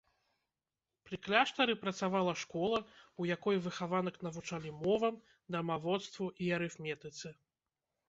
[1.09, 2.79] Пры кляштары працавала школа,
[3.21, 5.23] у якой выхаванак навучалі мовам,
[5.57, 7.27] дамаводству і арыфметыцы.